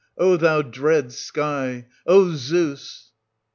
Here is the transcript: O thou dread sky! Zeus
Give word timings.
O 0.17 0.35
thou 0.35 0.63
dread 0.63 1.11
sky! 1.11 1.85
Zeus 2.09 3.11